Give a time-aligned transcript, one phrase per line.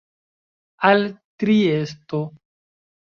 [0.79, 2.23] Al Triesto.